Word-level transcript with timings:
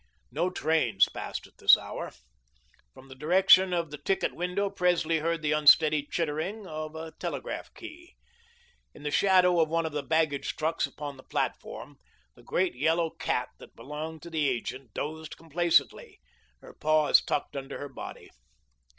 No 0.31 0.49
trains 0.49 1.07
passed 1.09 1.45
at 1.45 1.59
this 1.59 1.77
hour. 1.77 2.11
From 2.91 3.07
the 3.07 3.13
direction 3.13 3.71
of 3.71 3.91
the 3.91 3.99
ticket 3.99 4.33
window, 4.33 4.67
Presley 4.71 5.19
heard 5.19 5.43
the 5.43 5.51
unsteady 5.51 6.07
chittering 6.09 6.65
of 6.65 6.93
the 6.93 7.11
telegraph 7.19 7.71
key. 7.75 8.15
In 8.95 9.03
the 9.03 9.11
shadow 9.11 9.59
of 9.59 9.69
one 9.69 9.85
of 9.85 9.91
the 9.91 10.01
baggage 10.01 10.55
trucks 10.55 10.87
upon 10.87 11.17
the 11.17 11.23
platform, 11.23 11.99
the 12.33 12.41
great 12.41 12.73
yellow 12.73 13.11
cat 13.11 13.49
that 13.59 13.75
belonged 13.75 14.23
to 14.23 14.31
the 14.31 14.49
agent 14.49 14.91
dozed 14.95 15.37
complacently, 15.37 16.19
her 16.61 16.73
paws 16.73 17.21
tucked 17.21 17.55
under 17.55 17.77
her 17.77 17.87
body. 17.89 18.31